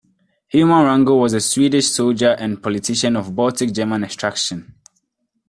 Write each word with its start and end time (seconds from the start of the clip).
Herman 0.51 0.83
Wrangel 0.83 1.19
was 1.19 1.33
a 1.33 1.39
Swedish 1.39 1.89
soldier 1.91 2.31
and 2.39 2.63
politician 2.63 3.15
of 3.15 3.35
Baltic 3.35 3.71
German 3.71 4.03
extraction. 4.03 4.73